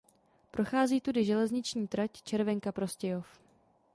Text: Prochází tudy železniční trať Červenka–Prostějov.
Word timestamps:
Prochází 0.51 1.01
tudy 1.01 1.25
železniční 1.25 1.87
trať 1.87 2.21
Červenka–Prostějov. 2.21 3.25